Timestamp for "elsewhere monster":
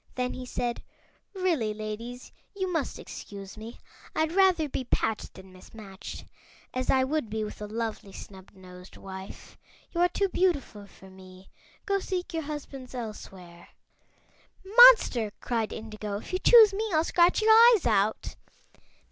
12.95-15.33